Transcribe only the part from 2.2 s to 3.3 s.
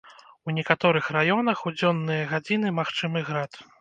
гадзіны магчымы